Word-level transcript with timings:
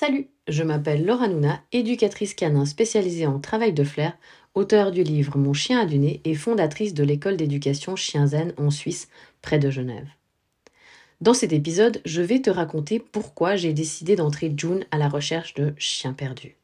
Salut, 0.00 0.28
je 0.48 0.62
m'appelle 0.62 1.04
Laura 1.04 1.28
Nouna, 1.28 1.60
éducatrice 1.72 2.32
canin 2.32 2.64
spécialisée 2.64 3.26
en 3.26 3.38
travail 3.38 3.74
de 3.74 3.84
flair, 3.84 4.16
auteure 4.54 4.92
du 4.92 5.02
livre 5.02 5.36
Mon 5.36 5.52
chien 5.52 5.78
a 5.78 5.84
du 5.84 5.98
nez 5.98 6.22
et 6.24 6.34
fondatrice 6.34 6.94
de 6.94 7.04
l'école 7.04 7.36
d'éducation 7.36 7.96
Chien 7.96 8.26
Zen 8.26 8.54
en 8.56 8.70
Suisse, 8.70 9.08
près 9.42 9.58
de 9.58 9.68
Genève. 9.68 10.08
Dans 11.20 11.34
cet 11.34 11.52
épisode, 11.52 12.00
je 12.06 12.22
vais 12.22 12.40
te 12.40 12.48
raconter 12.48 12.98
pourquoi 12.98 13.56
j'ai 13.56 13.74
décidé 13.74 14.16
d'entrer 14.16 14.50
June 14.56 14.86
à 14.90 14.96
la 14.96 15.10
recherche 15.10 15.52
de 15.52 15.74
chiens 15.76 16.14
perdus. 16.14 16.56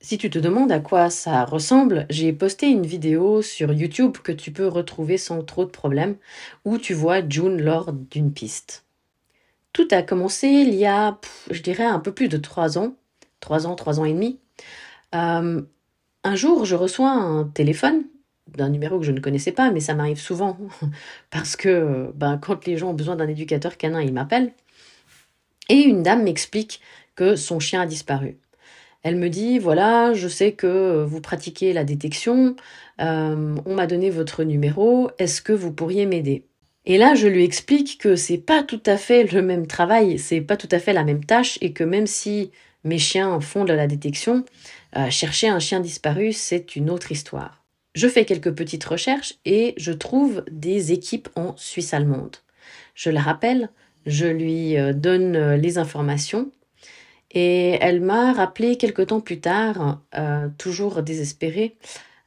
Si 0.00 0.18
tu 0.18 0.28
te 0.28 0.40
demandes 0.40 0.72
à 0.72 0.80
quoi 0.80 1.08
ça 1.08 1.44
ressemble, 1.44 2.04
j'ai 2.10 2.32
posté 2.32 2.66
une 2.66 2.84
vidéo 2.84 3.42
sur 3.42 3.72
YouTube 3.72 4.16
que 4.24 4.32
tu 4.32 4.50
peux 4.50 4.66
retrouver 4.66 5.18
sans 5.18 5.44
trop 5.44 5.64
de 5.64 5.70
problèmes, 5.70 6.16
où 6.64 6.78
tu 6.78 6.94
vois 6.94 7.22
June 7.28 7.62
lors 7.62 7.92
d'une 7.92 8.32
piste. 8.32 8.85
Tout 9.76 9.88
a 9.90 10.02
commencé 10.02 10.48
il 10.48 10.74
y 10.74 10.86
a, 10.86 11.18
je 11.50 11.60
dirais, 11.60 11.84
un 11.84 11.98
peu 11.98 12.10
plus 12.10 12.28
de 12.28 12.38
trois 12.38 12.78
ans, 12.78 12.96
trois 13.40 13.66
ans, 13.66 13.74
trois 13.74 14.00
ans 14.00 14.06
et 14.06 14.14
demi. 14.14 14.40
Euh, 15.14 15.60
un 16.24 16.34
jour, 16.34 16.64
je 16.64 16.74
reçois 16.74 17.10
un 17.10 17.44
téléphone 17.44 18.04
d'un 18.48 18.70
numéro 18.70 18.98
que 18.98 19.04
je 19.04 19.12
ne 19.12 19.20
connaissais 19.20 19.52
pas, 19.52 19.70
mais 19.70 19.80
ça 19.80 19.92
m'arrive 19.92 20.18
souvent 20.18 20.56
parce 21.30 21.56
que 21.56 22.10
ben, 22.14 22.38
quand 22.38 22.64
les 22.64 22.78
gens 22.78 22.92
ont 22.92 22.94
besoin 22.94 23.16
d'un 23.16 23.28
éducateur 23.28 23.76
canin, 23.76 24.00
ils 24.00 24.14
m'appellent. 24.14 24.54
Et 25.68 25.82
une 25.82 26.02
dame 26.02 26.22
m'explique 26.22 26.80
que 27.14 27.36
son 27.36 27.60
chien 27.60 27.82
a 27.82 27.86
disparu. 27.86 28.38
Elle 29.02 29.16
me 29.16 29.28
dit 29.28 29.58
voilà, 29.58 30.14
je 30.14 30.26
sais 30.26 30.52
que 30.52 31.04
vous 31.04 31.20
pratiquez 31.20 31.74
la 31.74 31.84
détection, 31.84 32.56
euh, 33.02 33.56
on 33.66 33.74
m'a 33.74 33.86
donné 33.86 34.08
votre 34.08 34.42
numéro, 34.42 35.10
est-ce 35.18 35.42
que 35.42 35.52
vous 35.52 35.70
pourriez 35.70 36.06
m'aider? 36.06 36.46
Et 36.86 36.98
là, 36.98 37.16
je 37.16 37.26
lui 37.26 37.44
explique 37.44 37.98
que 37.98 38.14
c'est 38.14 38.38
pas 38.38 38.62
tout 38.62 38.82
à 38.86 38.96
fait 38.96 39.24
le 39.32 39.42
même 39.42 39.66
travail, 39.66 40.18
c'est 40.18 40.40
pas 40.40 40.56
tout 40.56 40.68
à 40.70 40.78
fait 40.78 40.92
la 40.92 41.02
même 41.02 41.24
tâche, 41.24 41.58
et 41.60 41.72
que 41.72 41.82
même 41.82 42.06
si 42.06 42.52
mes 42.84 42.98
chiens 42.98 43.40
font 43.40 43.64
de 43.64 43.72
la 43.72 43.88
détection, 43.88 44.44
euh, 44.96 45.10
chercher 45.10 45.48
un 45.48 45.58
chien 45.58 45.80
disparu, 45.80 46.32
c'est 46.32 46.76
une 46.76 46.88
autre 46.88 47.10
histoire. 47.10 47.64
Je 47.94 48.06
fais 48.06 48.24
quelques 48.24 48.52
petites 48.52 48.84
recherches 48.84 49.34
et 49.44 49.74
je 49.76 49.90
trouve 49.90 50.44
des 50.50 50.92
équipes 50.92 51.28
en 51.34 51.56
Suisse 51.56 51.92
allemande. 51.92 52.36
Je 52.94 53.10
la 53.10 53.20
rappelle, 53.20 53.70
je 54.06 54.26
lui 54.26 54.78
euh, 54.78 54.92
donne 54.92 55.34
euh, 55.34 55.56
les 55.56 55.78
informations 55.78 56.52
et 57.32 57.78
elle 57.80 58.00
m'a 58.00 58.32
rappelé 58.32 58.76
quelque 58.76 59.02
temps 59.02 59.20
plus 59.20 59.40
tard, 59.40 60.00
toujours 60.56 61.02
désespérée, 61.02 61.76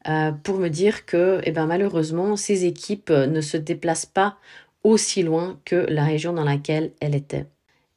euh, 0.09 0.31
pour 0.31 0.57
me 0.57 0.69
dire 0.69 1.05
que 1.05 1.41
eh 1.43 1.51
ben, 1.51 1.65
malheureusement, 1.65 2.35
ces 2.35 2.65
équipes 2.65 3.11
euh, 3.11 3.27
ne 3.27 3.41
se 3.41 3.57
déplacent 3.57 4.07
pas 4.07 4.37
aussi 4.83 5.23
loin 5.23 5.59
que 5.65 5.75
la 5.75 6.03
région 6.03 6.33
dans 6.33 6.43
laquelle 6.43 6.93
elle 6.99 7.15
était. 7.15 7.45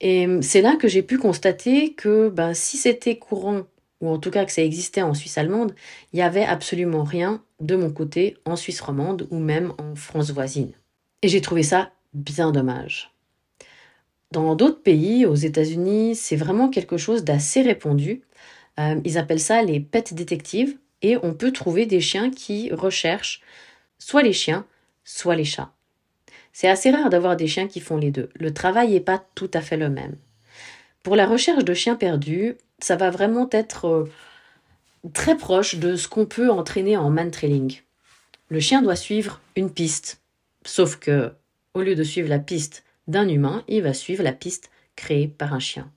Et 0.00 0.26
hum, 0.26 0.42
c'est 0.42 0.62
là 0.62 0.76
que 0.76 0.88
j'ai 0.88 1.02
pu 1.02 1.18
constater 1.18 1.94
que 1.94 2.28
ben, 2.28 2.54
si 2.54 2.76
c'était 2.76 3.16
courant, 3.16 3.62
ou 4.00 4.08
en 4.10 4.18
tout 4.18 4.30
cas 4.30 4.44
que 4.44 4.52
ça 4.52 4.62
existait 4.62 5.02
en 5.02 5.14
Suisse 5.14 5.38
allemande, 5.38 5.74
il 6.12 6.16
n'y 6.16 6.22
avait 6.22 6.44
absolument 6.44 7.04
rien 7.04 7.42
de 7.60 7.76
mon 7.76 7.90
côté 7.90 8.36
en 8.44 8.56
Suisse 8.56 8.80
romande 8.80 9.26
ou 9.30 9.38
même 9.38 9.72
en 9.78 9.94
France 9.94 10.30
voisine. 10.32 10.72
Et 11.22 11.28
j'ai 11.28 11.40
trouvé 11.40 11.62
ça 11.62 11.92
bien 12.12 12.50
dommage. 12.52 13.12
Dans 14.32 14.56
d'autres 14.56 14.82
pays, 14.82 15.24
aux 15.24 15.34
États-Unis, 15.34 16.16
c'est 16.16 16.36
vraiment 16.36 16.68
quelque 16.68 16.96
chose 16.96 17.22
d'assez 17.22 17.62
répandu. 17.62 18.22
Euh, 18.80 19.00
ils 19.04 19.18
appellent 19.18 19.40
ça 19.40 19.62
les 19.62 19.78
pet 19.78 20.14
détectives 20.14 20.78
et 21.02 21.16
on 21.22 21.34
peut 21.34 21.52
trouver 21.52 21.86
des 21.86 22.00
chiens 22.00 22.30
qui 22.30 22.72
recherchent 22.72 23.42
soit 23.98 24.22
les 24.22 24.32
chiens, 24.32 24.66
soit 25.04 25.36
les 25.36 25.44
chats. 25.44 25.72
C'est 26.52 26.68
assez 26.68 26.90
rare 26.90 27.10
d'avoir 27.10 27.36
des 27.36 27.46
chiens 27.46 27.68
qui 27.68 27.80
font 27.80 27.96
les 27.96 28.10
deux. 28.10 28.28
Le 28.34 28.52
travail 28.52 28.90
n'est 28.90 29.00
pas 29.00 29.24
tout 29.34 29.50
à 29.54 29.60
fait 29.60 29.76
le 29.76 29.88
même. 29.88 30.16
Pour 31.02 31.16
la 31.16 31.26
recherche 31.26 31.64
de 31.64 31.74
chiens 31.74 31.96
perdus, 31.96 32.56
ça 32.78 32.96
va 32.96 33.10
vraiment 33.10 33.48
être 33.50 33.86
euh, 33.86 34.10
très 35.14 35.36
proche 35.36 35.76
de 35.76 35.96
ce 35.96 36.08
qu'on 36.08 36.26
peut 36.26 36.50
entraîner 36.50 36.96
en 36.96 37.10
man 37.10 37.30
trailing. 37.30 37.80
Le 38.48 38.60
chien 38.60 38.82
doit 38.82 38.96
suivre 38.96 39.40
une 39.56 39.70
piste, 39.70 40.20
sauf 40.64 40.96
que 40.96 41.32
au 41.74 41.82
lieu 41.82 41.94
de 41.94 42.04
suivre 42.04 42.28
la 42.28 42.38
piste 42.38 42.84
d'un 43.08 43.28
humain, 43.28 43.64
il 43.66 43.82
va 43.82 43.94
suivre 43.94 44.22
la 44.22 44.32
piste 44.32 44.70
créée 44.94 45.26
par 45.26 45.54
un 45.54 45.58
chien. 45.58 45.90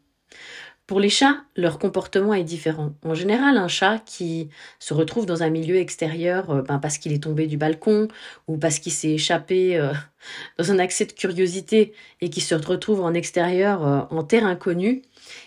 Pour 0.87 0.99
les 0.99 1.09
chats, 1.09 1.43
leur 1.55 1.79
comportement 1.79 2.35
est 2.35 2.43
différent. 2.43 2.93
En 3.03 3.15
général, 3.15 3.57
un 3.57 3.67
chat 3.67 3.97
qui 4.05 4.49
se 4.77 4.93
retrouve 4.93 5.25
dans 5.25 5.41
un 5.41 5.49
milieu 5.49 5.77
extérieur 5.77 6.51
euh, 6.51 6.61
ben, 6.61 6.77
parce 6.77 6.99
qu'il 6.99 7.11
est 7.11 7.23
tombé 7.23 7.47
du 7.47 7.57
balcon 7.57 8.07
ou 8.47 8.57
parce 8.57 8.77
qu'il 8.77 8.91
s'est 8.91 9.13
échappé 9.13 9.77
euh, 9.77 9.93
dans 10.59 10.71
un 10.71 10.77
accès 10.77 11.05
de 11.05 11.11
curiosité 11.11 11.93
et 12.21 12.29
qui 12.29 12.39
se 12.39 12.53
retrouve 12.53 13.01
en 13.01 13.15
extérieur 13.15 13.83
euh, 13.83 14.01
en 14.11 14.23
terre 14.23 14.45
inconnue, 14.45 15.01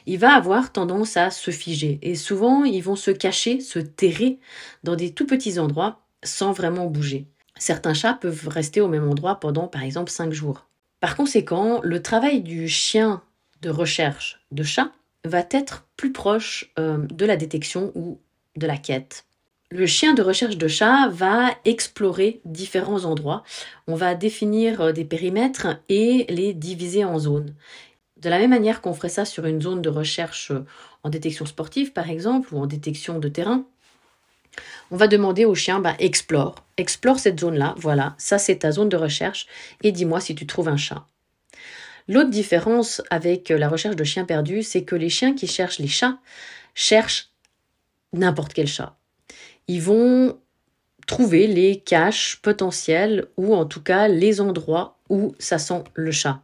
il 0.07 0.19
va 0.19 0.33
avoir 0.35 0.73
tendance 0.73 1.17
à 1.17 1.31
se 1.31 1.53
figer. 1.53 2.01
Et 2.03 2.17
souvent, 2.17 2.65
ils 2.65 2.83
vont 2.83 2.97
se 2.97 3.13
cacher, 3.13 3.61
se 3.61 3.79
terrer 3.79 4.41
dans 4.83 4.97
des 4.97 5.13
tout 5.13 5.27
petits 5.27 5.61
endroits 5.61 6.01
sans 6.25 6.51
vraiment 6.51 6.87
bouger. 6.87 7.29
Certains 7.57 7.95
chats 7.95 8.15
peuvent 8.15 8.49
rester 8.49 8.81
au 8.81 8.89
même 8.89 9.09
endroit 9.09 9.39
pendant, 9.39 9.69
par 9.69 9.85
exemple, 9.85 10.11
cinq 10.11 10.33
jours. 10.33 10.67
Par 10.99 11.15
conséquent, 11.15 11.81
le 11.85 12.03
travail 12.03 12.41
du 12.41 12.69
chien 12.69 13.23
de 13.63 13.71
recherche 13.71 14.41
de 14.51 14.65
chat 14.65 14.91
va 15.25 15.45
être 15.51 15.87
plus 15.97 16.13
proche 16.13 16.73
euh, 16.79 16.99
de 16.99 17.27
la 17.27 17.37
détection 17.37 17.93
ou 17.95 18.19
de 18.57 18.67
la 18.67 18.77
quête. 18.77 19.25
Le 19.71 19.87
chien 19.87 20.15
de 20.15 20.23
recherche 20.23 20.57
de 20.57 20.69
chat 20.69 21.09
va 21.09 21.51
explorer 21.67 22.41
différents 22.47 23.05
endroits. 23.05 23.45
On 23.87 23.95
va 23.95 24.15
définir 24.15 24.81
euh, 24.81 24.93
des 24.93 25.05
périmètres 25.05 25.67
et 25.89 26.25
les 26.31 26.55
diviser 26.55 27.05
en 27.05 27.19
zones. 27.19 27.55
De 28.17 28.31
la 28.31 28.39
même 28.39 28.51
manière 28.51 28.81
qu'on 28.81 28.95
ferait 28.95 29.11
ça 29.11 29.25
sur 29.25 29.45
une 29.45 29.61
zone 29.61 29.83
de 29.83 29.91
recherche 29.91 30.51
euh, 30.51 30.65
en 31.05 31.11
détection 31.11 31.47
sportive, 31.47 31.93
par 31.93 32.09
exemple, 32.09 32.55
ou 32.55 32.59
en 32.59 32.67
détection 32.67 33.19
de 33.19 33.29
terrain, 33.29 33.65
on 34.91 34.97
va 34.97 35.07
demander 35.07 35.45
au 35.45 35.55
chien, 35.55 35.81
bah, 35.81 35.95
explore, 35.99 36.57
explore 36.77 37.19
cette 37.19 37.39
zone-là, 37.39 37.75
voilà, 37.77 38.15
ça 38.19 38.39
c'est 38.39 38.57
ta 38.57 38.73
zone 38.73 38.89
de 38.89 38.97
recherche, 38.97 39.47
et 39.83 39.93
dis-moi 39.93 40.21
si 40.21 40.35
tu 40.35 40.47
trouves 40.47 40.69
un 40.69 40.77
chat. 40.77 41.07
L'autre 42.09 42.31
différence 42.31 43.03
avec 43.11 43.51
la 43.51 43.69
recherche 43.69 43.97
de 43.97 44.05
chiens 44.05 44.25
perdus, 44.25 44.63
c'est 44.63 44.85
que 44.85 44.97
les 44.97 45.11
chiens 45.11 45.35
qui 45.35 45.47
cherchent 45.47 45.79
les 45.79 45.89
chats 45.89 46.19
cherchent 46.75 47.31
n'importe 48.13 48.55
quel 48.55 48.67
chat. 48.67 48.97
Ils 49.69 49.83
vont 49.83 50.39
trouver 51.07 51.47
les 51.47 51.81
caches 51.81 52.39
potentielles 52.43 53.27
ou 53.37 53.55
en 53.55 53.67
tout 53.67 53.83
cas 53.83 54.09
les 54.09 54.41
endroits 54.41 54.99
où 55.09 55.35
ça 55.39 55.59
sent 55.59 55.85
le 55.95 56.13
chat. 56.13 56.41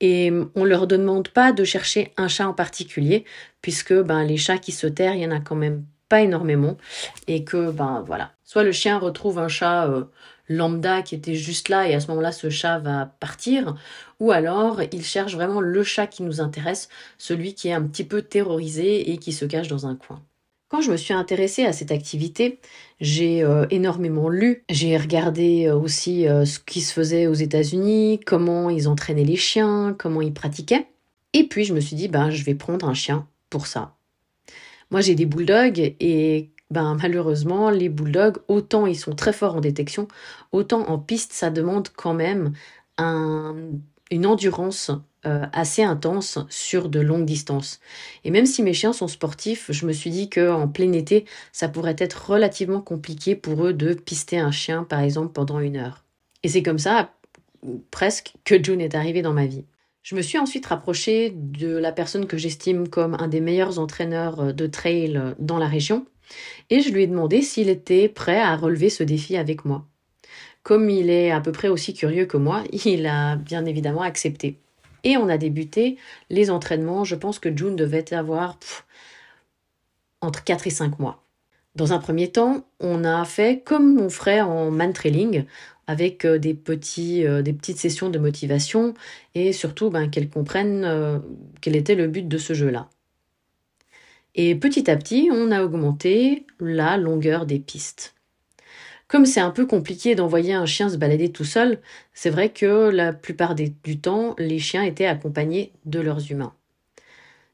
Et 0.00 0.30
on 0.54 0.64
ne 0.64 0.68
leur 0.68 0.86
demande 0.86 1.28
pas 1.28 1.52
de 1.52 1.64
chercher 1.64 2.12
un 2.16 2.28
chat 2.28 2.46
en 2.46 2.52
particulier, 2.52 3.24
puisque 3.62 3.94
ben, 3.94 4.24
les 4.24 4.36
chats 4.36 4.58
qui 4.58 4.72
se 4.72 4.86
terrent, 4.86 5.14
il 5.14 5.22
y 5.22 5.26
en 5.26 5.30
a 5.30 5.40
quand 5.40 5.54
même 5.56 5.84
pas 6.08 6.20
énormément. 6.20 6.76
Et 7.26 7.44
que, 7.44 7.70
ben 7.70 8.04
voilà, 8.06 8.32
soit 8.44 8.64
le 8.64 8.72
chien 8.72 8.98
retrouve 8.98 9.38
un 9.38 9.48
chat 9.48 9.86
euh, 9.88 10.04
lambda 10.48 11.02
qui 11.02 11.14
était 11.14 11.34
juste 11.34 11.68
là 11.68 11.88
et 11.88 11.94
à 11.94 12.00
ce 12.00 12.08
moment-là 12.08 12.32
ce 12.32 12.50
chat 12.50 12.78
va 12.78 13.06
partir, 13.20 13.74
ou 14.20 14.32
alors 14.32 14.82
il 14.92 15.04
cherche 15.04 15.34
vraiment 15.34 15.60
le 15.60 15.82
chat 15.82 16.06
qui 16.06 16.22
nous 16.22 16.40
intéresse, 16.40 16.88
celui 17.18 17.54
qui 17.54 17.68
est 17.68 17.72
un 17.72 17.82
petit 17.82 18.04
peu 18.04 18.22
terrorisé 18.22 19.10
et 19.10 19.18
qui 19.18 19.32
se 19.32 19.44
cache 19.44 19.68
dans 19.68 19.86
un 19.86 19.96
coin. 19.96 20.22
Quand 20.68 20.80
je 20.80 20.90
me 20.90 20.96
suis 20.96 21.14
intéressée 21.14 21.64
à 21.64 21.72
cette 21.72 21.92
activité, 21.92 22.58
j'ai 23.00 23.44
euh, 23.44 23.66
énormément 23.70 24.28
lu, 24.28 24.64
j'ai 24.68 24.96
regardé 24.96 25.66
euh, 25.66 25.76
aussi 25.76 26.26
euh, 26.26 26.44
ce 26.44 26.58
qui 26.58 26.80
se 26.80 26.92
faisait 26.92 27.26
aux 27.26 27.34
États-Unis, 27.34 28.20
comment 28.26 28.70
ils 28.70 28.88
entraînaient 28.88 29.24
les 29.24 29.36
chiens, 29.36 29.94
comment 29.96 30.20
ils 30.20 30.34
pratiquaient. 30.34 30.88
Et 31.32 31.44
puis 31.44 31.64
je 31.64 31.74
me 31.74 31.80
suis 31.80 31.94
dit, 31.94 32.08
ben, 32.08 32.30
je 32.30 32.42
vais 32.44 32.54
prendre 32.54 32.88
un 32.88 32.94
chien 32.94 33.28
pour 33.50 33.66
ça. 33.68 33.94
Moi 34.90 35.00
j'ai 35.00 35.14
des 35.14 35.26
bulldogs 35.26 35.94
et 36.00 36.50
ben, 36.70 36.96
malheureusement, 37.00 37.70
les 37.70 37.88
bulldogs, 37.88 38.38
autant 38.48 38.86
ils 38.86 38.98
sont 38.98 39.14
très 39.14 39.32
forts 39.32 39.56
en 39.56 39.60
détection, 39.60 40.08
autant 40.52 40.88
en 40.88 40.98
piste, 40.98 41.32
ça 41.32 41.50
demande 41.50 41.88
quand 41.94 42.14
même 42.14 42.52
une 42.98 44.26
endurance 44.26 44.90
euh, 45.26 45.46
assez 45.52 45.82
intense 45.82 46.38
sur 46.50 46.88
de 46.88 47.00
longues 47.00 47.24
distances. 47.24 47.80
Et 48.24 48.30
même 48.30 48.46
si 48.46 48.62
mes 48.62 48.74
chiens 48.74 48.92
sont 48.92 49.08
sportifs, 49.08 49.70
je 49.72 49.86
me 49.86 49.92
suis 49.92 50.10
dit 50.10 50.28
qu'en 50.28 50.68
plein 50.68 50.92
été, 50.92 51.24
ça 51.50 51.68
pourrait 51.68 51.96
être 51.98 52.30
relativement 52.30 52.80
compliqué 52.82 53.34
pour 53.34 53.66
eux 53.66 53.72
de 53.72 53.94
pister 53.94 54.38
un 54.38 54.50
chien, 54.50 54.84
par 54.84 55.00
exemple, 55.00 55.32
pendant 55.32 55.60
une 55.60 55.76
heure. 55.76 56.04
Et 56.42 56.48
c'est 56.48 56.62
comme 56.62 56.78
ça, 56.78 57.10
presque, 57.90 58.34
que 58.44 58.62
June 58.62 58.82
est 58.82 58.94
arrivé 58.94 59.22
dans 59.22 59.32
ma 59.32 59.46
vie. 59.46 59.64
Je 60.02 60.14
me 60.14 60.20
suis 60.20 60.38
ensuite 60.38 60.66
rapprochée 60.66 61.30
de 61.34 61.74
la 61.74 61.90
personne 61.90 62.26
que 62.26 62.36
j'estime 62.36 62.88
comme 62.88 63.14
un 63.14 63.28
des 63.28 63.40
meilleurs 63.40 63.78
entraîneurs 63.78 64.52
de 64.52 64.66
trail 64.66 65.34
dans 65.38 65.56
la 65.56 65.68
région, 65.68 66.04
et 66.70 66.80
je 66.80 66.90
lui 66.90 67.02
ai 67.02 67.06
demandé 67.06 67.42
s'il 67.42 67.68
était 67.68 68.08
prêt 68.08 68.40
à 68.40 68.56
relever 68.56 68.90
ce 68.90 69.02
défi 69.02 69.36
avec 69.36 69.64
moi. 69.64 69.86
Comme 70.62 70.88
il 70.88 71.10
est 71.10 71.30
à 71.30 71.40
peu 71.40 71.52
près 71.52 71.68
aussi 71.68 71.94
curieux 71.94 72.26
que 72.26 72.36
moi, 72.36 72.64
il 72.84 73.06
a 73.06 73.36
bien 73.36 73.64
évidemment 73.66 74.02
accepté. 74.02 74.58
Et 75.04 75.16
on 75.16 75.28
a 75.28 75.36
débuté 75.36 75.98
les 76.30 76.50
entraînements, 76.50 77.04
je 77.04 77.14
pense 77.14 77.38
que 77.38 77.54
June 77.54 77.76
devait 77.76 78.14
avoir 78.14 78.58
entre 80.22 80.42
4 80.42 80.66
et 80.66 80.70
5 80.70 80.98
mois. 80.98 81.22
Dans 81.74 81.92
un 81.92 81.98
premier 81.98 82.30
temps, 82.30 82.64
on 82.80 83.04
a 83.04 83.24
fait 83.24 83.62
comme 83.64 84.00
on 84.00 84.08
ferait 84.08 84.40
en 84.40 84.70
man 84.70 84.92
trailing, 84.92 85.44
avec 85.86 86.24
euh, 86.24 86.38
des, 86.38 86.54
petits, 86.54 87.26
euh, 87.26 87.42
des 87.42 87.52
petites 87.52 87.78
sessions 87.78 88.10
de 88.10 88.18
motivation 88.18 88.94
et 89.34 89.52
surtout 89.52 89.90
ben, 89.90 90.08
qu'elle 90.08 90.30
comprenne 90.30 90.84
euh, 90.84 91.18
quel 91.60 91.76
était 91.76 91.94
le 91.94 92.08
but 92.08 92.26
de 92.26 92.38
ce 92.38 92.54
jeu-là. 92.54 92.88
Et 94.34 94.54
petit 94.54 94.90
à 94.90 94.96
petit, 94.96 95.28
on 95.32 95.50
a 95.50 95.62
augmenté 95.62 96.46
la 96.58 96.96
longueur 96.96 97.46
des 97.46 97.60
pistes. 97.60 98.14
Comme 99.06 99.26
c'est 99.26 99.40
un 99.40 99.50
peu 99.50 99.66
compliqué 99.66 100.14
d'envoyer 100.14 100.54
un 100.54 100.66
chien 100.66 100.88
se 100.88 100.96
balader 100.96 101.30
tout 101.30 101.44
seul, 101.44 101.80
c'est 102.14 102.30
vrai 102.30 102.48
que 102.48 102.88
la 102.88 103.12
plupart 103.12 103.54
du 103.54 104.00
temps, 104.00 104.34
les 104.38 104.58
chiens 104.58 104.82
étaient 104.82 105.06
accompagnés 105.06 105.72
de 105.84 106.00
leurs 106.00 106.30
humains. 106.32 106.54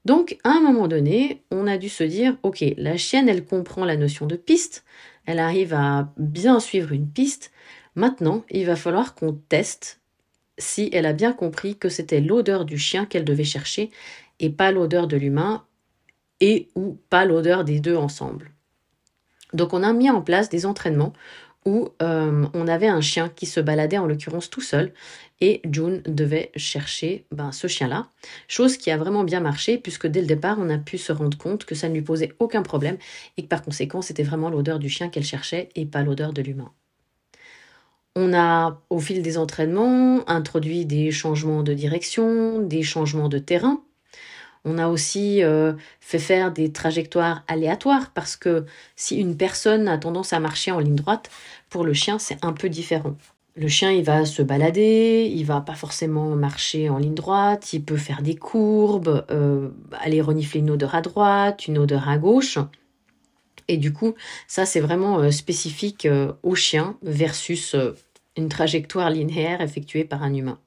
Donc, 0.06 0.38
à 0.44 0.50
un 0.50 0.60
moment 0.60 0.88
donné, 0.88 1.42
on 1.50 1.66
a 1.66 1.76
dû 1.76 1.90
se 1.90 2.04
dire, 2.04 2.36
ok, 2.42 2.64
la 2.78 2.96
chienne, 2.96 3.28
elle 3.28 3.44
comprend 3.44 3.84
la 3.84 3.96
notion 3.96 4.26
de 4.26 4.36
piste, 4.36 4.84
elle 5.26 5.38
arrive 5.38 5.74
à 5.74 6.12
bien 6.16 6.60
suivre 6.60 6.92
une 6.92 7.08
piste. 7.08 7.52
Maintenant, 7.94 8.44
il 8.50 8.64
va 8.64 8.76
falloir 8.76 9.14
qu'on 9.14 9.34
teste 9.34 10.00
si 10.56 10.88
elle 10.92 11.06
a 11.06 11.12
bien 11.12 11.32
compris 11.32 11.76
que 11.76 11.88
c'était 11.88 12.20
l'odeur 12.20 12.64
du 12.64 12.78
chien 12.78 13.04
qu'elle 13.04 13.24
devait 13.24 13.44
chercher 13.44 13.90
et 14.38 14.50
pas 14.50 14.72
l'odeur 14.72 15.06
de 15.06 15.16
l'humain 15.16 15.64
et 16.40 16.68
ou 16.74 16.98
pas 17.10 17.24
l'odeur 17.24 17.64
des 17.64 17.80
deux 17.80 17.96
ensemble. 17.96 18.50
Donc 19.52 19.72
on 19.72 19.82
a 19.82 19.92
mis 19.92 20.10
en 20.10 20.22
place 20.22 20.48
des 20.48 20.66
entraînements 20.66 21.12
où 21.66 21.90
euh, 22.00 22.46
on 22.54 22.68
avait 22.68 22.88
un 22.88 23.02
chien 23.02 23.28
qui 23.28 23.44
se 23.44 23.60
baladait 23.60 23.98
en 23.98 24.06
l'occurrence 24.06 24.48
tout 24.48 24.62
seul 24.62 24.92
et 25.42 25.60
June 25.70 26.02
devait 26.06 26.50
chercher 26.56 27.26
ben, 27.32 27.52
ce 27.52 27.66
chien-là, 27.66 28.08
chose 28.48 28.76
qui 28.76 28.90
a 28.90 28.96
vraiment 28.96 29.24
bien 29.24 29.40
marché 29.40 29.76
puisque 29.76 30.06
dès 30.06 30.22
le 30.22 30.26
départ 30.26 30.56
on 30.58 30.70
a 30.70 30.78
pu 30.78 30.96
se 30.96 31.12
rendre 31.12 31.36
compte 31.36 31.66
que 31.66 31.74
ça 31.74 31.88
ne 31.88 31.94
lui 31.94 32.02
posait 32.02 32.32
aucun 32.38 32.62
problème 32.62 32.96
et 33.36 33.42
que 33.42 33.48
par 33.48 33.62
conséquent 33.62 34.00
c'était 34.00 34.22
vraiment 34.22 34.48
l'odeur 34.48 34.78
du 34.78 34.88
chien 34.88 35.10
qu'elle 35.10 35.24
cherchait 35.24 35.68
et 35.74 35.84
pas 35.84 36.02
l'odeur 36.02 36.32
de 36.32 36.40
l'humain. 36.40 36.72
On 38.16 38.32
a 38.32 38.80
au 38.90 38.98
fil 38.98 39.22
des 39.22 39.38
entraînements 39.38 40.28
introduit 40.28 40.84
des 40.86 41.10
changements 41.10 41.62
de 41.62 41.74
direction, 41.74 42.60
des 42.60 42.82
changements 42.82 43.28
de 43.28 43.38
terrain 43.38 43.82
on 44.64 44.78
a 44.78 44.88
aussi 44.88 45.42
euh, 45.42 45.72
fait 46.00 46.18
faire 46.18 46.52
des 46.52 46.70
trajectoires 46.70 47.44
aléatoires 47.48 48.10
parce 48.12 48.36
que 48.36 48.66
si 48.94 49.16
une 49.16 49.36
personne 49.36 49.88
a 49.88 49.96
tendance 49.96 50.32
à 50.32 50.40
marcher 50.40 50.70
en 50.70 50.80
ligne 50.80 50.96
droite, 50.96 51.30
pour 51.70 51.84
le 51.84 51.94
chien, 51.94 52.18
c'est 52.18 52.44
un 52.44 52.52
peu 52.52 52.68
différent. 52.68 53.16
Le 53.56 53.68
chien, 53.68 53.90
il 53.90 54.04
va 54.04 54.26
se 54.26 54.42
balader, 54.42 55.30
il 55.34 55.44
va 55.44 55.60
pas 55.60 55.74
forcément 55.74 56.36
marcher 56.36 56.88
en 56.88 56.98
ligne 56.98 57.14
droite, 57.14 57.72
il 57.72 57.82
peut 57.82 57.96
faire 57.96 58.22
des 58.22 58.36
courbes, 58.36 59.24
euh, 59.30 59.70
aller 60.00 60.20
renifler 60.20 60.60
une 60.60 60.70
odeur 60.70 60.94
à 60.94 61.00
droite, 61.00 61.66
une 61.66 61.78
odeur 61.78 62.08
à 62.08 62.18
gauche. 62.18 62.58
Et 63.66 63.76
du 63.76 63.92
coup, 63.92 64.14
ça, 64.46 64.66
c'est 64.66 64.80
vraiment 64.80 65.20
euh, 65.20 65.30
spécifique 65.30 66.06
au 66.42 66.54
chien 66.54 66.96
versus 67.02 67.74
une 68.36 68.48
trajectoire 68.48 69.10
linéaire 69.10 69.60
effectuée 69.62 70.04
par 70.04 70.22
un 70.22 70.34
humain. 70.34 70.58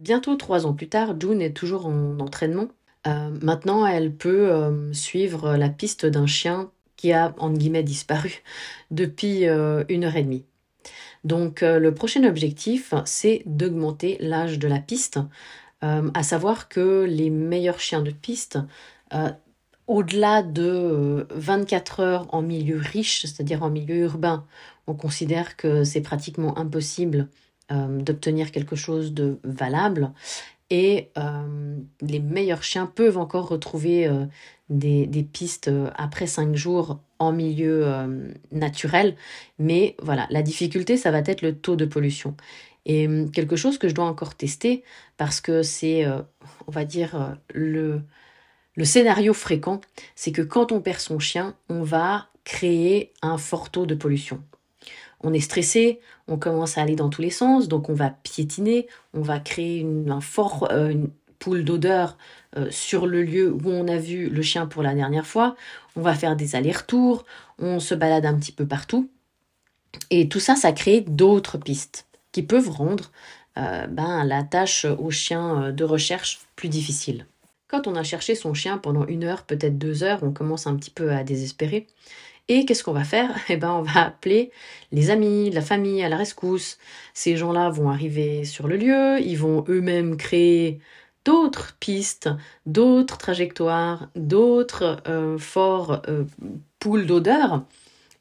Bientôt 0.00 0.36
trois 0.36 0.64
ans 0.66 0.74
plus 0.74 0.88
tard, 0.88 1.18
June 1.18 1.42
est 1.42 1.52
toujours 1.52 1.86
en 1.86 2.20
entraînement 2.20 2.68
euh, 3.06 3.30
maintenant, 3.42 3.86
elle 3.86 4.14
peut 4.14 4.50
euh, 4.50 4.92
suivre 4.92 5.56
la 5.56 5.68
piste 5.68 6.06
d'un 6.06 6.26
chien 6.26 6.70
qui 6.96 7.12
a, 7.12 7.34
entre 7.38 7.58
guillemets, 7.58 7.82
disparu 7.82 8.42
depuis 8.90 9.46
euh, 9.46 9.84
une 9.88 10.04
heure 10.04 10.16
et 10.16 10.22
demie. 10.22 10.44
Donc, 11.24 11.62
le 11.62 11.92
prochain 11.92 12.22
objectif, 12.22 12.94
c'est 13.04 13.42
d'augmenter 13.44 14.16
l'âge 14.20 14.58
de 14.60 14.68
la 14.68 14.78
piste, 14.78 15.18
à 15.82 16.22
savoir 16.22 16.68
que 16.68 17.04
les 17.04 17.28
meilleurs 17.28 17.80
chiens 17.80 18.02
de 18.02 18.12
piste, 18.12 18.60
au-delà 19.88 20.44
de 20.44 21.26
24 21.34 22.00
heures 22.00 22.26
en 22.32 22.40
milieu 22.40 22.78
riche, 22.78 23.22
c'est-à-dire 23.22 23.64
en 23.64 23.68
milieu 23.68 23.96
urbain, 23.96 24.46
on 24.86 24.94
considère 24.94 25.56
que 25.56 25.82
c'est 25.82 26.02
pratiquement 26.02 26.56
impossible 26.56 27.28
d'obtenir 27.68 28.52
quelque 28.52 28.76
chose 28.76 29.12
de 29.12 29.38
valable 29.42 30.12
et 30.70 31.10
euh, 31.16 31.78
les 32.00 32.20
meilleurs 32.20 32.62
chiens 32.62 32.86
peuvent 32.86 33.18
encore 33.18 33.48
retrouver 33.48 34.06
euh, 34.06 34.26
des, 34.68 35.06
pistes 35.32 35.68
euh, 35.68 35.90
après 35.96 36.26
cinq 36.26 36.54
jours 36.54 37.00
en 37.18 37.32
milieu 37.32 37.84
naturel. 38.52 39.16
Mais 39.58 39.96
voilà, 40.00 40.28
la 40.30 40.42
difficulté, 40.42 40.96
ça 40.96 41.10
va 41.10 41.18
être 41.18 41.42
le 41.42 41.56
taux 41.56 41.74
de 41.74 41.84
pollution. 41.84 42.36
Et 42.86 43.08
quelque 43.32 43.56
chose 43.56 43.76
que 43.76 43.88
je 43.88 43.94
dois 43.94 44.04
encore 44.04 44.36
tester 44.36 44.84
parce 45.16 45.40
que 45.40 45.64
c'est, 45.64 46.06
on 46.06 46.70
va 46.70 46.84
dire, 46.84 47.36
le, 47.52 48.02
le 48.76 48.84
scénario 48.84 49.34
fréquent, 49.34 49.80
c'est 50.14 50.30
que 50.30 50.42
quand 50.42 50.70
on 50.70 50.80
perd 50.80 51.00
son 51.00 51.18
chien, 51.18 51.56
on 51.68 51.82
va 51.82 52.28
créer 52.44 53.12
un 53.20 53.36
fort 53.36 53.70
taux 53.70 53.84
de 53.84 53.96
pollution 53.96 54.40
on 55.20 55.32
est 55.32 55.40
stressé, 55.40 56.00
on 56.28 56.38
commence 56.38 56.78
à 56.78 56.82
aller 56.82 56.96
dans 56.96 57.08
tous 57.08 57.22
les 57.22 57.30
sens, 57.30 57.68
donc 57.68 57.88
on 57.88 57.94
va 57.94 58.10
piétiner, 58.10 58.86
on 59.14 59.20
va 59.20 59.40
créer 59.40 59.78
une, 59.80 60.10
un 60.10 60.20
fort, 60.20 60.68
euh, 60.70 60.94
poule 61.38 61.64
d'odeur 61.64 62.16
euh, 62.56 62.70
sur 62.70 63.06
le 63.06 63.22
lieu 63.22 63.52
où 63.52 63.62
on 63.66 63.88
a 63.88 63.96
vu 63.96 64.28
le 64.28 64.42
chien 64.42 64.66
pour 64.66 64.82
la 64.82 64.94
dernière 64.94 65.26
fois, 65.26 65.56
on 65.96 66.00
va 66.00 66.14
faire 66.14 66.36
des 66.36 66.56
allers-retours, 66.56 67.24
on 67.58 67.80
se 67.80 67.94
balade 67.94 68.26
un 68.26 68.38
petit 68.38 68.52
peu 68.52 68.66
partout. 68.66 69.10
Et 70.10 70.28
tout 70.28 70.40
ça, 70.40 70.54
ça 70.54 70.72
crée 70.72 71.00
d'autres 71.00 71.58
pistes 71.58 72.06
qui 72.32 72.42
peuvent 72.42 72.70
rendre 72.70 73.10
euh, 73.58 73.86
ben, 73.86 74.24
la 74.24 74.42
tâche 74.42 74.84
au 74.84 75.10
chien 75.10 75.72
de 75.72 75.84
recherche 75.84 76.40
plus 76.56 76.68
difficile. 76.68 77.26
Quand 77.68 77.86
on 77.86 77.96
a 77.96 78.02
cherché 78.02 78.34
son 78.34 78.54
chien 78.54 78.78
pendant 78.78 79.06
une 79.06 79.24
heure, 79.24 79.42
peut-être 79.42 79.78
deux 79.78 80.02
heures, 80.02 80.22
on 80.22 80.32
commence 80.32 80.66
un 80.66 80.74
petit 80.76 80.90
peu 80.90 81.12
à 81.12 81.22
désespérer. 81.22 81.86
Et 82.48 82.64
qu'est-ce 82.64 82.82
qu'on 82.82 82.92
va 82.92 83.04
faire? 83.04 83.30
Eh 83.50 83.56
ben, 83.56 83.72
on 83.72 83.82
va 83.82 84.06
appeler 84.06 84.50
les 84.92 85.10
amis, 85.10 85.50
la 85.50 85.60
famille 85.60 86.02
à 86.02 86.08
la 86.08 86.16
rescousse. 86.16 86.78
Ces 87.14 87.36
gens-là 87.36 87.68
vont 87.70 87.90
arriver 87.90 88.44
sur 88.44 88.68
le 88.68 88.76
lieu, 88.76 89.20
ils 89.20 89.36
vont 89.36 89.64
eux-mêmes 89.68 90.16
créer 90.16 90.80
d'autres 91.24 91.76
pistes, 91.78 92.30
d'autres 92.64 93.18
trajectoires, 93.18 94.08
d'autres 94.16 95.02
euh, 95.08 95.36
forts 95.38 96.02
euh, 96.08 96.24
poules 96.78 97.06
d'odeur, 97.06 97.64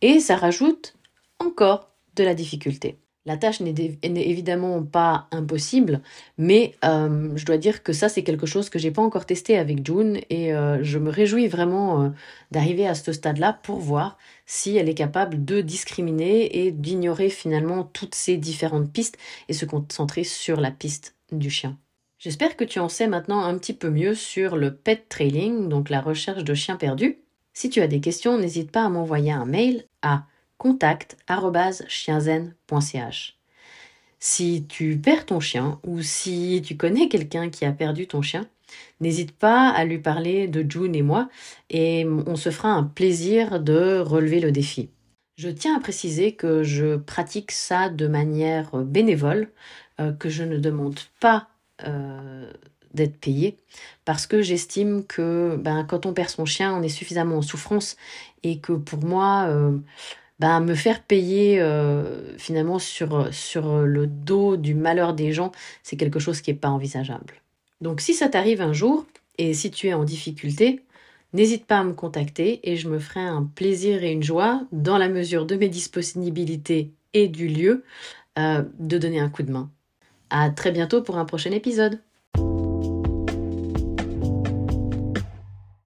et 0.01 0.19
ça 0.19 0.35
rajoute 0.35 0.95
encore 1.39 1.89
de 2.15 2.23
la 2.23 2.35
difficulté. 2.35 2.97
La 3.27 3.35
tâche 3.35 3.59
n'est 3.59 3.75
évidemment 4.03 4.81
pas 4.83 5.27
impossible, 5.31 5.99
mais 6.37 6.75
euh, 6.85 7.33
je 7.35 7.45
dois 7.45 7.57
dire 7.57 7.83
que 7.83 7.91
ça, 7.91 8.07
c'est 8.07 8.23
quelque 8.23 8.45
chose 8.45 8.69
que 8.69 8.79
j'ai 8.79 8.89
pas 8.89 9.01
encore 9.01 9.25
testé 9.25 9.57
avec 9.57 9.85
June 9.85 10.21
et 10.29 10.53
euh, 10.53 10.81
je 10.81 10.97
me 10.97 11.09
réjouis 11.09 11.49
vraiment 11.49 12.03
euh, 12.03 12.09
d'arriver 12.51 12.87
à 12.87 12.95
ce 12.95 13.11
stade-là 13.11 13.51
pour 13.63 13.79
voir 13.79 14.17
si 14.45 14.77
elle 14.77 14.87
est 14.87 14.93
capable 14.93 15.43
de 15.43 15.59
discriminer 15.59 16.65
et 16.65 16.71
d'ignorer 16.71 17.29
finalement 17.29 17.83
toutes 17.83 18.15
ces 18.15 18.37
différentes 18.37 18.93
pistes 18.93 19.17
et 19.49 19.53
se 19.53 19.65
concentrer 19.65 20.23
sur 20.23 20.61
la 20.61 20.71
piste 20.71 21.17
du 21.33 21.49
chien. 21.49 21.77
J'espère 22.19 22.55
que 22.55 22.63
tu 22.63 22.79
en 22.79 22.87
sais 22.87 23.07
maintenant 23.07 23.43
un 23.43 23.57
petit 23.57 23.73
peu 23.73 23.89
mieux 23.89 24.15
sur 24.15 24.55
le 24.55 24.73
pet 24.73 25.03
trailing, 25.09 25.67
donc 25.67 25.89
la 25.89 25.99
recherche 25.99 26.45
de 26.45 26.53
chiens 26.53 26.77
perdus. 26.77 27.17
Si 27.51 27.69
tu 27.69 27.81
as 27.81 27.87
des 27.87 27.99
questions, 27.99 28.37
n'hésite 28.37 28.71
pas 28.71 28.85
à 28.85 28.89
m'envoyer 28.89 29.33
un 29.33 29.45
mail 29.45 29.83
à 30.01 30.23
contact.chienzen.ch. 30.57 33.37
Si 34.19 34.65
tu 34.67 34.97
perds 34.97 35.27
ton 35.27 35.39
chien 35.39 35.79
ou 35.85 36.01
si 36.01 36.61
tu 36.65 36.75
connais 36.75 37.07
quelqu'un 37.07 37.49
qui 37.49 37.65
a 37.65 37.71
perdu 37.71 38.07
ton 38.07 38.21
chien, 38.21 38.47
n'hésite 38.99 39.31
pas 39.31 39.69
à 39.69 39.85
lui 39.85 39.99
parler 39.99 40.47
de 40.47 40.69
June 40.69 40.95
et 40.95 41.03
moi 41.03 41.29
et 41.69 42.05
on 42.05 42.35
se 42.35 42.49
fera 42.49 42.69
un 42.69 42.83
plaisir 42.83 43.59
de 43.59 43.99
relever 43.99 44.39
le 44.39 44.51
défi. 44.51 44.89
Je 45.37 45.49
tiens 45.49 45.77
à 45.77 45.79
préciser 45.79 46.33
que 46.33 46.63
je 46.63 46.97
pratique 46.97 47.51
ça 47.51 47.89
de 47.89 48.07
manière 48.07 48.75
bénévole, 48.77 49.51
euh, 49.99 50.11
que 50.11 50.29
je 50.29 50.43
ne 50.43 50.57
demande 50.57 50.99
pas 51.19 51.47
euh, 51.85 52.51
d'être 52.95 53.19
payé 53.19 53.57
parce 54.03 54.25
que 54.25 54.41
j'estime 54.41 55.05
que 55.05 55.55
ben, 55.57 55.83
quand 55.83 56.07
on 56.07 56.13
perd 56.13 56.29
son 56.29 56.45
chien, 56.45 56.73
on 56.73 56.81
est 56.81 56.89
suffisamment 56.89 57.37
en 57.37 57.41
souffrance 57.43 57.97
et 58.41 58.59
que 58.59 58.73
pour 58.73 59.03
moi, 59.03 59.45
euh, 59.47 59.77
ben, 60.39 60.59
me 60.59 60.75
faire 60.75 61.03
payer 61.03 61.59
euh, 61.59 62.37
finalement 62.37 62.79
sur, 62.79 63.33
sur 63.33 63.81
le 63.81 64.07
dos 64.07 64.57
du 64.57 64.75
malheur 64.75 65.13
des 65.13 65.33
gens, 65.33 65.51
c'est 65.83 65.97
quelque 65.97 66.19
chose 66.19 66.41
qui 66.41 66.51
n'est 66.51 66.59
pas 66.59 66.69
envisageable. 66.69 67.41
Donc 67.81 68.01
si 68.01 68.13
ça 68.13 68.29
t'arrive 68.29 68.61
un 68.61 68.73
jour, 68.73 69.05
et 69.37 69.53
si 69.53 69.71
tu 69.71 69.87
es 69.87 69.93
en 69.93 70.03
difficulté, 70.03 70.83
n'hésite 71.33 71.65
pas 71.65 71.79
à 71.79 71.83
me 71.83 71.93
contacter 71.93 72.59
et 72.69 72.77
je 72.77 72.89
me 72.89 72.99
ferai 72.99 73.21
un 73.21 73.43
plaisir 73.43 74.03
et 74.03 74.11
une 74.11 74.23
joie, 74.23 74.61
dans 74.71 74.97
la 74.97 75.09
mesure 75.09 75.45
de 75.45 75.55
mes 75.55 75.69
disponibilités 75.69 76.91
et 77.13 77.27
du 77.27 77.47
lieu, 77.47 77.83
euh, 78.39 78.63
de 78.79 78.97
donner 78.97 79.19
un 79.19 79.29
coup 79.29 79.43
de 79.43 79.51
main. 79.51 79.71
À 80.29 80.49
très 80.49 80.71
bientôt 80.71 81.01
pour 81.01 81.17
un 81.17 81.25
prochain 81.25 81.51
épisode. 81.51 82.01